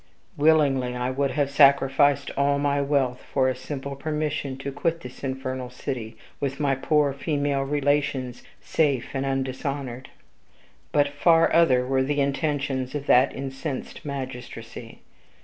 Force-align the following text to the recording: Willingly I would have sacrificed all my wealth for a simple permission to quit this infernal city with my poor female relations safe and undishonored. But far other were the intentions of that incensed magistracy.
Willingly 0.35 0.95
I 0.95 1.11
would 1.11 1.29
have 1.29 1.51
sacrificed 1.51 2.31
all 2.35 2.57
my 2.57 2.81
wealth 2.81 3.21
for 3.31 3.47
a 3.47 3.53
simple 3.55 3.95
permission 3.95 4.57
to 4.57 4.71
quit 4.71 5.01
this 5.01 5.23
infernal 5.23 5.69
city 5.69 6.17
with 6.39 6.59
my 6.59 6.73
poor 6.73 7.13
female 7.13 7.61
relations 7.61 8.41
safe 8.59 9.09
and 9.13 9.27
undishonored. 9.27 10.09
But 10.91 11.09
far 11.09 11.53
other 11.53 11.85
were 11.85 12.01
the 12.01 12.19
intentions 12.19 12.95
of 12.95 13.05
that 13.05 13.35
incensed 13.35 14.03
magistracy. 14.03 15.03